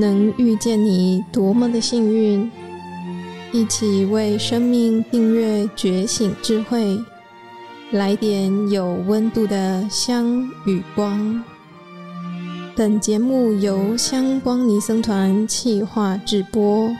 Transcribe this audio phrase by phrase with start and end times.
[0.00, 2.48] 能遇见你多么的幸运！
[3.50, 6.96] 一起为生命订阅觉醒智慧，
[7.90, 11.42] 来点有温度的香与光。
[12.76, 16.94] 本节目由香光尼僧团企划制播。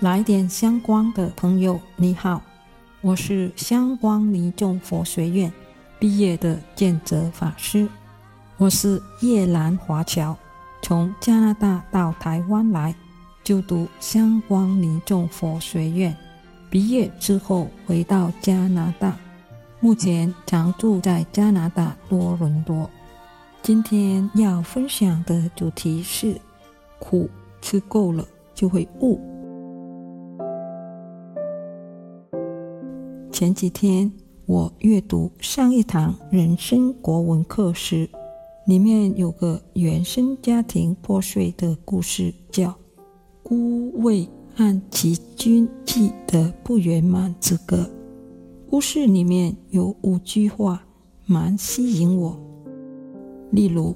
[0.00, 2.42] 来点香光的朋友，你好，
[3.00, 5.52] 我是香光尼众佛学院
[6.00, 7.86] 毕业的见泽法师。
[8.58, 10.34] 我是叶兰华侨，
[10.80, 12.94] 从加拿大到台湾来
[13.44, 16.16] 就读香光尼众佛学院，
[16.70, 19.14] 毕业之后回到加拿大，
[19.78, 22.88] 目前常住在加拿大多伦多。
[23.60, 26.40] 今天要分享的主题是：
[26.98, 27.28] 苦
[27.60, 29.20] 吃够了就会悟。
[33.30, 34.10] 前几天
[34.46, 38.08] 我阅读上一堂人生国文课时，
[38.66, 42.70] 里面有个原生家庭破碎的故事，叫
[43.40, 47.76] 《孤魏和其君记的不圆满之歌》。
[48.68, 50.84] 故事里面有五句话
[51.26, 52.36] 蛮吸引我，
[53.52, 53.94] 例如：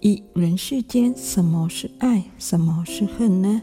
[0.00, 3.62] 一、人世间什么是爱，什么是恨呢？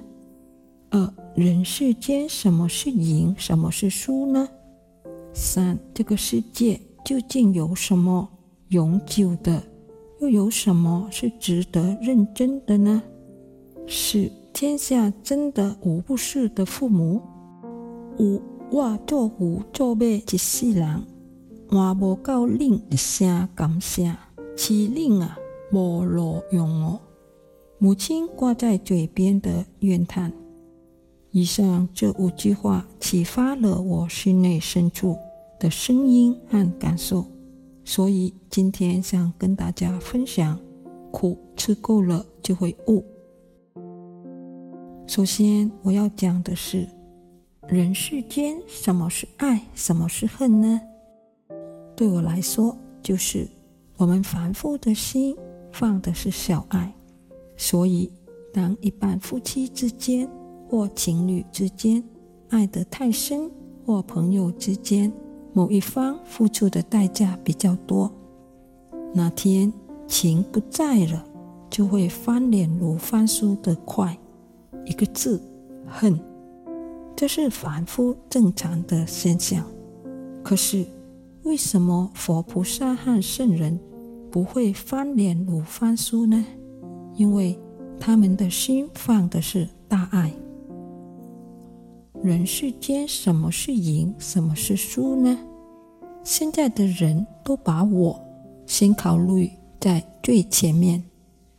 [0.89, 4.50] 二、人世间什么是赢，什么是输呢？
[5.36, 8.28] 三、这个世界究竟有什么
[8.70, 9.61] 永久的？
[10.22, 13.02] 又有什么是值得认真的呢？
[13.88, 17.19] 四，天下真的无不是的父母。
[18.19, 21.03] 五，我做虎做马一世人，
[21.72, 24.16] 还无够恁一声感谢，
[24.55, 25.36] 岂恁啊
[25.72, 26.99] 无路用哦。
[27.80, 30.31] 母亲挂在嘴边的怨叹。
[31.31, 35.17] 以上这五句话启发了我心内深处
[35.59, 37.25] 的声音和感受。
[37.84, 40.60] 所以今天想跟大家分享，
[41.11, 43.04] 苦吃够了就会悟。
[45.08, 46.88] 首先我要讲的是，
[47.67, 50.80] 人世间什么是爱，什么是恨呢？
[51.95, 53.48] 对我来说，就是
[53.98, 55.36] 我们凡夫的心
[55.72, 56.94] 放的是小爱，
[57.58, 58.10] 所以
[58.54, 60.30] 当一般夫妻之间
[60.70, 62.02] 或情侣之间
[62.50, 63.52] 爱得太深，
[63.86, 65.11] 或朋友之间，
[65.54, 68.12] 某一方付出的代价比较多，
[69.14, 69.72] 哪天
[70.08, 71.26] 情不在了，
[71.70, 74.17] 就会翻脸如翻书的快，
[74.86, 75.42] 一个字
[75.86, 76.17] 恨，
[77.16, 79.66] 这是凡夫正常的现象。
[80.44, 80.86] 可是
[81.44, 83.80] 为什么佛菩萨和圣人
[84.32, 86.45] 不会翻脸如翻书呢？
[87.16, 87.60] 因为
[88.00, 90.32] 他们的心放的是大爱。
[92.23, 95.39] 人世间什么是赢，什么是输呢？
[96.23, 98.21] 现在的人都把我
[98.67, 99.49] 先考虑
[99.80, 101.04] 在最前面，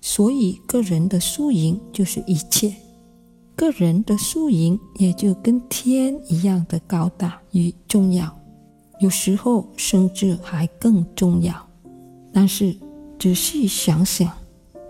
[0.01, 2.73] 所以个人的输赢就是一切，
[3.57, 8.33] 个人的输赢也就跟天一样的高大与重要，
[9.01, 11.55] 有时候甚至还更重要。
[12.33, 12.73] 但是
[13.19, 14.31] 仔细想想，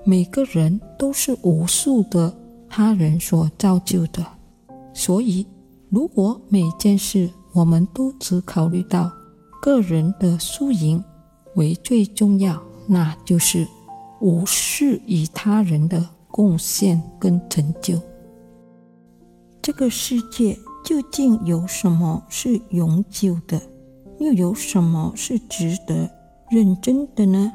[0.05, 2.37] 每个人都是无数的
[2.69, 4.23] 他人所造就的，
[4.93, 5.47] 所以。
[5.93, 9.13] 如果每件事我们都只考虑到
[9.61, 11.05] 个人的输赢
[11.55, 13.69] 为最重要，那就是
[14.19, 18.01] 无视于他人的贡献跟成就。
[19.61, 23.61] 这个世界究竟有什么是永久的？
[24.19, 26.09] 又有什么是值得
[26.51, 27.53] 认真的呢？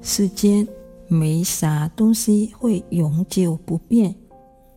[0.00, 0.66] 世间
[1.06, 4.12] 没啥东西会永久不变。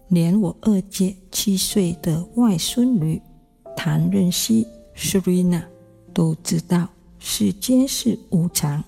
[0.10, 3.22] 连我二姐七岁的外孙女
[3.76, 5.64] 谭任熙 Srina
[6.14, 8.84] 都知道，世间是无常，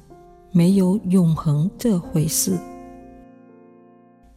[0.51, 2.57] 没有永恒这回事。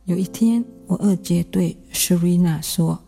[0.05, 2.99] 有一天，我二姐对 Srina 说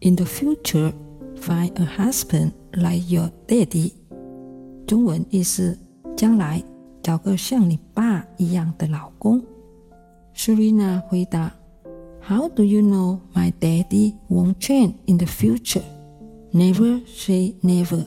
[0.00, 0.92] ：“In the future,
[1.40, 3.92] find a husband like your daddy。”
[4.86, 5.76] 中文意思：
[6.14, 6.62] 将来
[7.02, 9.42] 找个像你爸一样的老公。
[10.36, 11.57] Srina 回答。
[12.28, 15.82] How do you know my daddy won't change in the future?
[16.52, 18.04] Never say never.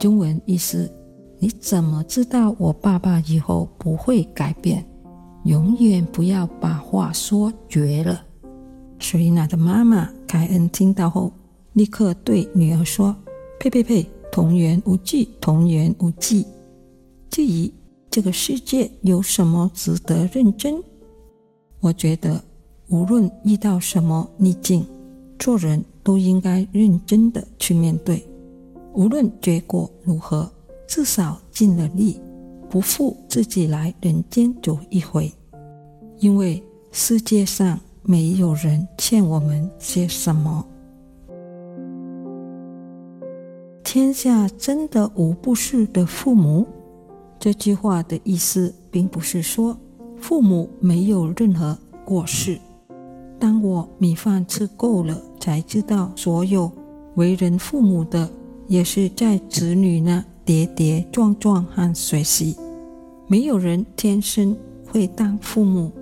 [0.00, 0.92] 中文意思：
[1.38, 4.84] 你怎么知道我爸爸以后不会改变？
[5.44, 8.24] 永远不要把话说绝了。
[8.98, 11.32] 水娜的妈妈凯恩听到后，
[11.74, 13.14] 立刻对女儿说
[13.60, 16.44] ：“呸呸呸，童言无忌，童言无忌。
[17.30, 17.72] 至于
[18.10, 20.82] 这个世界有什么值得认真？
[21.78, 22.42] 我觉得。”
[22.88, 24.86] 无论遇到什么逆境，
[25.38, 28.26] 做人都应该认真的去面对。
[28.94, 30.50] 无论结果如何，
[30.86, 32.18] 至少尽了力，
[32.70, 35.30] 不负自己来人间走一回，
[36.18, 40.66] 因为世界上没有人欠我们些什么。
[43.84, 46.66] 天下真的无不是的父母？
[47.38, 49.76] 这句话的意思，并不是说
[50.18, 52.58] 父母没有任何过失。
[53.38, 56.70] 当我米饭吃够了，才知道所有
[57.14, 58.28] 为人父母的，
[58.66, 62.56] 也是在子女那跌跌撞撞和学习。
[63.26, 64.56] 没有人天生
[64.86, 65.92] 会当父母，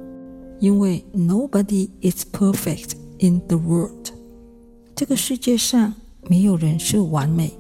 [0.61, 4.11] 因为 nobody is perfect in the world。
[4.95, 5.93] 这个世界上
[6.29, 7.53] 没有人是完美。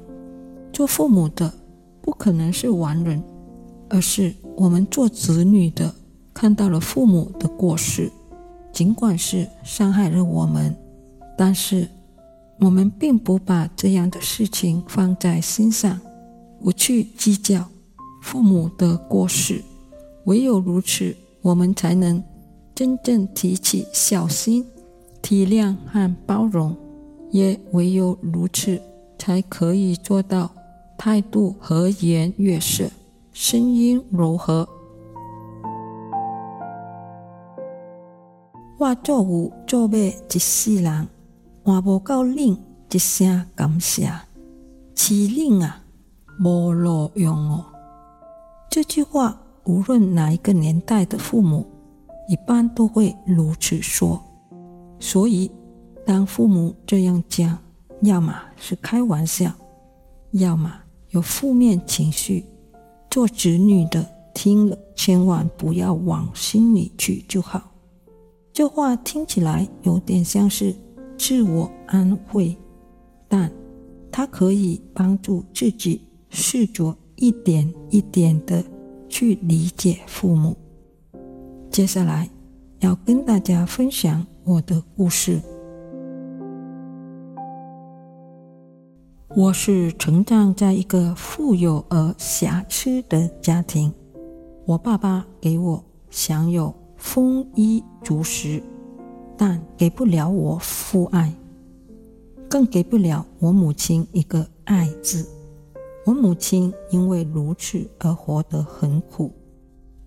[0.72, 1.52] 做父母的
[2.00, 3.22] 不可能是完人，
[3.88, 5.94] 而是我们做子女的
[6.32, 8.10] 看到了父母的过失，
[8.76, 10.76] 尽管是伤害了我们，
[11.34, 11.88] 但是
[12.60, 15.98] 我们并不把这样的事情放在心上，
[16.62, 17.64] 不去计较
[18.22, 19.64] 父母的过失。
[20.26, 22.22] 唯有如此，我们才能
[22.74, 24.62] 真正提起孝心、
[25.22, 26.76] 体谅和包容。
[27.30, 28.78] 也唯有如此，
[29.18, 30.50] 才可以做到。
[30.98, 32.90] 态度和颜悦色，
[33.32, 34.68] 声音柔和。
[38.78, 41.08] 我做有做买一世人，
[41.64, 42.58] 换无够恁
[42.90, 44.12] 一声感谢，
[44.94, 45.82] 是恁啊，
[46.38, 47.64] 无路用哦。
[48.70, 51.66] 这句话，无论哪一个年代的父母，
[52.28, 54.22] 一般都会如此说。
[55.00, 55.50] 所以，
[56.04, 57.58] 当父母这样讲，
[58.02, 59.50] 要么是开玩笑，
[60.32, 60.70] 要么。
[61.10, 62.44] 有负面情绪，
[63.08, 67.62] 做子女的听了千万不要往心里去就好。
[68.56, 70.74] 这话听起来有点像是
[71.18, 72.56] 自我安慰，
[73.28, 73.52] 但
[74.10, 76.00] 它可以帮助自己
[76.30, 78.64] 试着一点一点的
[79.10, 80.56] 去理解父母。
[81.70, 82.30] 接下来
[82.78, 85.38] 要跟大家分享我的故事。
[89.36, 93.92] 我是成长在一个富有而瑕疵的家庭，
[94.64, 98.62] 我爸爸给我享有丰衣足食，
[99.36, 101.32] 但给不了我父爱，
[102.48, 105.26] 更给不了我母亲一个爱字。
[106.04, 109.32] 我母亲因为如此而活得很苦，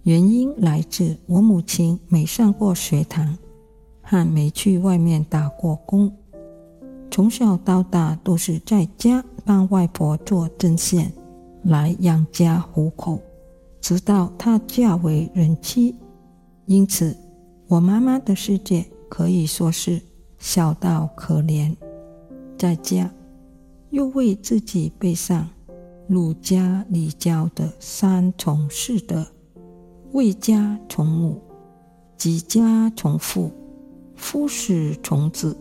[0.03, 3.38] 原因来自我母亲没上过学堂，
[4.01, 6.12] 还没去外面打过工。
[7.12, 11.12] 从小到大都是在家帮外婆做针线
[11.63, 13.19] 来养家糊口，
[13.81, 15.94] 直到她嫁为人妻。
[16.69, 17.18] 因此，
[17.68, 20.00] 我妈妈的世界可以说是
[20.38, 21.75] 小到可怜，
[22.60, 23.12] 在家
[23.89, 25.50] 又为自己背上
[26.07, 29.25] 儒家礼教的三从四德：
[30.12, 31.42] 为家从母，
[32.16, 33.50] 及家从父，
[34.16, 35.57] 夫死从子。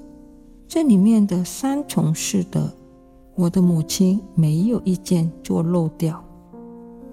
[0.68, 2.70] 这里面的三从四德，
[3.34, 6.22] 我的母亲没有一件做漏掉。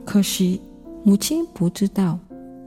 [0.04, 0.60] 可惜
[1.06, 2.20] 母亲不知道“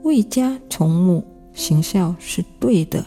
[0.09, 1.23] 为家从母”
[1.53, 3.05] 行孝是对的，“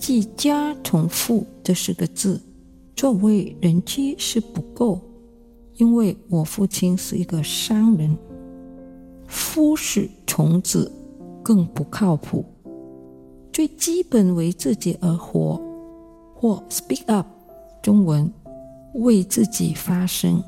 [0.00, 2.40] 继家从父”这四个字，
[2.96, 4.98] 作为人妻是不够，
[5.76, 8.16] 因为我父亲是一个商人
[9.28, 10.90] ，“夫死从子”
[11.44, 12.42] 更不靠谱。
[13.52, 15.60] 最基本为自己而活。
[16.40, 17.26] 或 speak up，
[17.82, 18.32] 中文
[18.94, 20.40] 为自己发声。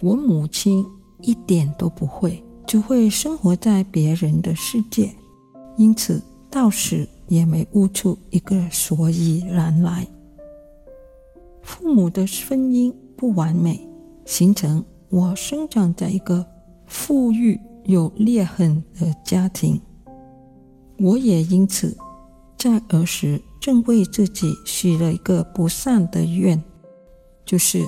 [0.00, 0.84] 我母亲
[1.22, 5.14] 一点都不会，只会生活在别人的世界，
[5.76, 10.06] 因此到死也没悟出一个所以然来。
[11.62, 13.88] 父母的婚姻不完美，
[14.24, 16.44] 形成我生长在一个
[16.86, 19.80] 富裕有裂痕的家庭，
[20.98, 21.96] 我也因此
[22.58, 23.40] 在儿时。
[23.58, 26.62] 正为自己许了一个不善的愿，
[27.44, 27.84] 就是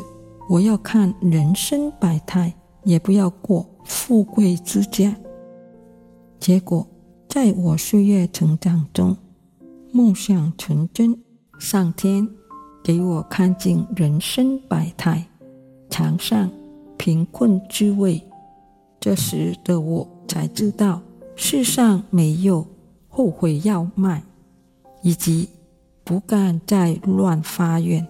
[0.50, 2.52] 我要看人生百态，
[2.88, 5.14] 也不要过富贵之家。
[6.40, 6.86] 结果
[7.28, 9.14] 在我岁月成长中，
[9.92, 11.14] 梦想成真，
[11.58, 12.26] 上天
[12.82, 15.22] 给我看尽人生百态，
[15.90, 16.50] 尝上
[16.96, 18.22] 贫困滋味。
[18.98, 21.02] 这时的我才知道，
[21.36, 22.66] 世上没有
[23.06, 24.22] 后悔药卖，
[25.02, 25.50] 以及。
[26.04, 28.08] 不敢再乱发愿。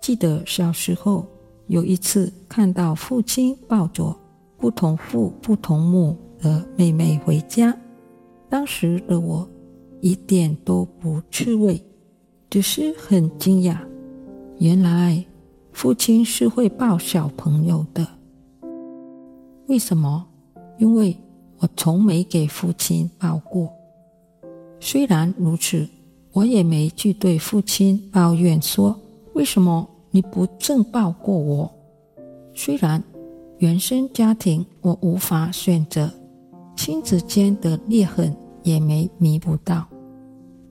[0.00, 1.26] 记得小时候
[1.68, 4.16] 有一次看到父亲抱着
[4.56, 7.76] 不同父不同母的妹妹回家，
[8.48, 9.48] 当时的我
[10.00, 11.80] 一点都不刺猬，
[12.48, 13.76] 只是很惊讶，
[14.58, 15.22] 原来
[15.72, 18.06] 父亲是会抱小朋友的。
[19.66, 20.26] 为什么？
[20.78, 21.14] 因为
[21.58, 23.68] 我从没给父亲抱过。
[24.80, 25.86] 虽然如此，
[26.32, 28.98] 我也没去对父亲抱怨说
[29.34, 29.86] ：“为什么
[30.18, 31.72] 你不正抱过我？”
[32.52, 33.00] 虽然
[33.58, 36.12] 原生家庭我无法选择，
[36.76, 39.86] 亲子间的裂痕也没弥补到，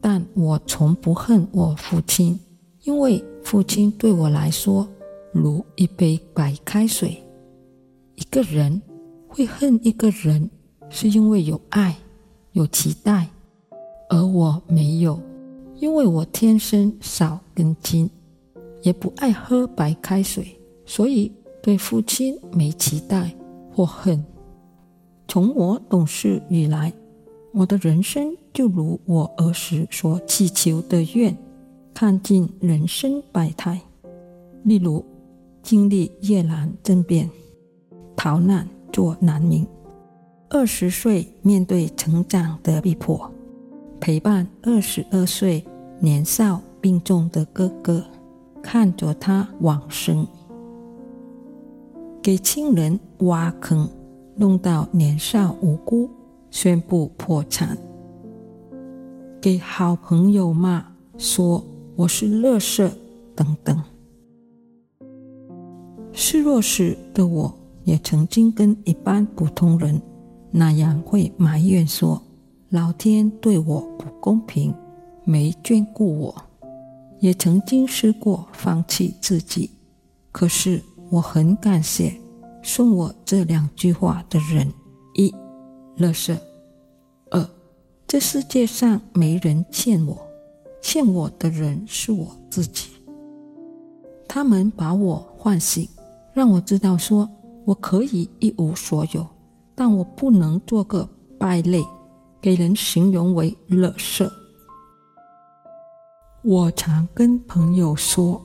[0.01, 2.37] 但我从不恨我父亲，
[2.83, 4.85] 因为父亲对我来说
[5.31, 7.17] 如一杯白开水。
[8.15, 8.81] 一个人
[9.29, 10.49] 会恨一个人，
[10.89, 11.95] 是因为有爱、
[12.51, 13.29] 有期待。
[14.09, 15.17] 而我没有，
[15.75, 18.09] 因为我天生少根筋，
[18.87, 21.29] 也不爱喝白开水，所以
[21.61, 23.29] 对父亲没期待
[23.69, 24.23] 或恨。
[25.27, 26.93] 从我懂事以来，
[27.51, 31.37] 我的人生就如我儿时所祈求的愿，
[31.93, 33.77] 看尽人生百态，
[34.63, 35.03] 例如
[35.61, 37.29] 经历越南政变、
[38.15, 39.67] 逃难做难民，
[40.49, 43.29] 二十岁面对成长的逼迫。
[43.99, 45.61] 陪伴二十二岁
[45.99, 48.01] 年少病重的哥哥，
[48.69, 50.25] 看着他往生；
[52.21, 53.87] 给亲人挖坑，
[54.35, 56.09] 弄到年少无辜，
[56.51, 57.77] 宣布破产；
[59.39, 60.85] 给好朋友骂，
[61.17, 61.63] 说
[61.95, 62.91] 我是乐色
[63.33, 63.81] 等等。
[66.11, 67.53] 示弱时的我，
[67.85, 70.01] 也曾经跟一般普通人
[70.51, 72.21] 那样，会埋怨说。
[72.71, 74.75] 老天对我不公平，
[75.23, 76.35] 没眷顾我，
[77.19, 79.69] 也曾经试过放弃自己。
[80.31, 82.13] 可是我很感谢
[82.63, 84.71] 送我这两句话的人：
[85.15, 85.29] 一、
[85.97, 86.37] 垃圾；
[87.31, 87.49] 二、
[88.07, 90.17] 这世界上没人欠我，
[90.81, 92.89] 欠我的人是我自己。
[94.27, 95.87] 他们把我唤醒，
[96.33, 97.29] 让我知道说
[97.65, 99.25] 我可以一无所有，
[99.73, 101.09] 但我不能做个
[101.39, 101.83] 败类。
[102.39, 104.31] 给人形容为垃圾。
[106.43, 108.41] 我常跟朋友说，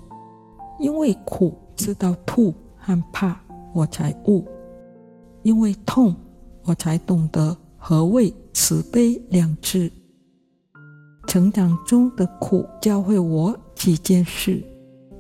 [0.81, 3.39] 因为苦知道吐和怕，
[3.73, 4.45] 我才悟；
[5.43, 6.15] 因为痛，
[6.65, 9.91] 我才懂得何谓慈悲两字。
[11.27, 14.63] 成长中的苦教会我几件事：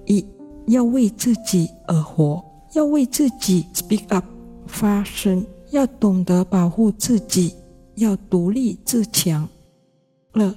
[0.07, 0.27] 一
[0.67, 2.43] 要为自己而活，
[2.75, 4.25] 要为自己 speak up
[4.67, 7.55] 发声，要懂得保护自己。
[7.97, 9.47] 要独立自强。
[10.33, 10.55] 二，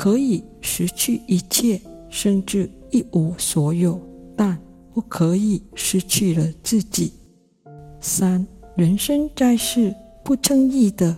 [0.00, 1.78] 可以失去一切，
[2.08, 4.00] 甚至一无所有，
[4.34, 4.58] 但
[4.94, 7.12] 不可以失去了自己。
[8.00, 11.14] 三，人生在世，不称意的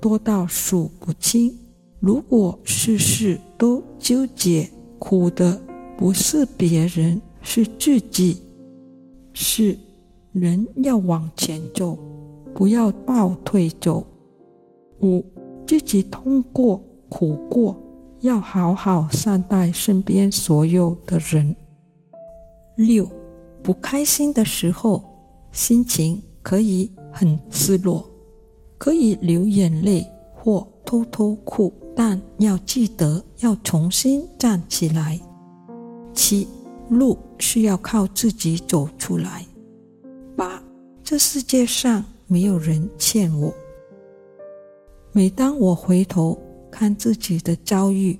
[0.00, 1.56] 多到数不清。
[2.00, 5.62] 如果事事都纠结，苦的
[5.96, 8.42] 不是别人，是自己。
[9.32, 9.78] 四，
[10.32, 11.96] 人要往前走，
[12.52, 14.04] 不要倒退走。
[15.02, 15.24] 五，
[15.64, 17.80] 自己痛过、苦过，
[18.24, 21.54] 要好好善待身边所有的人。
[22.74, 23.06] 六，
[23.62, 25.04] 不开心的时候，
[25.52, 28.08] 心情可以很失落，
[28.78, 35.20] 可以流眼泪或偷偷哭，但要记得要重新站起来。
[36.14, 36.48] 七，
[36.88, 39.44] 路是要靠自己走出来。
[40.34, 40.62] 八，
[41.02, 43.52] 这世界上没有人欠我。
[45.12, 46.38] 每当我回头
[46.74, 48.18] 看自己的遭遇，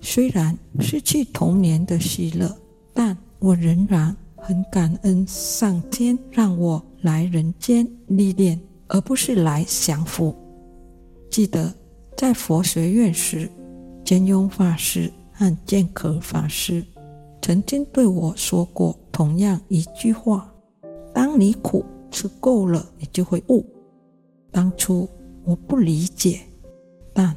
[0.00, 2.52] 虽然失去童年的喜乐，
[2.92, 10.34] 但我仍然很感恩上天让我来人间历练，而不是来享福。
[11.30, 11.72] 记得
[12.16, 13.48] 在佛学院时，
[14.04, 16.84] 见雍法师和剑可法师
[17.40, 20.52] 曾经对我说过同样一句话
[21.14, 23.64] ：“当你苦吃够了，你就会悟。”
[24.50, 25.08] 当初。
[25.44, 26.38] 我不理解，
[27.12, 27.36] 但